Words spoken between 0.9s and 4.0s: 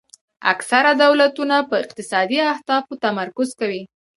دولتونه په اقتصادي اهدافو تمرکز کوي